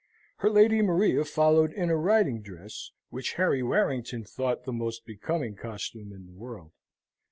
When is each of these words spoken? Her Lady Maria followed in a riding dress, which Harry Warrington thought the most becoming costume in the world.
Her 0.37 0.49
Lady 0.49 0.81
Maria 0.81 1.23
followed 1.23 1.71
in 1.73 1.91
a 1.91 1.95
riding 1.95 2.41
dress, 2.41 2.89
which 3.11 3.33
Harry 3.33 3.61
Warrington 3.61 4.23
thought 4.23 4.63
the 4.63 4.73
most 4.73 5.05
becoming 5.05 5.53
costume 5.55 6.11
in 6.11 6.25
the 6.25 6.33
world. 6.33 6.71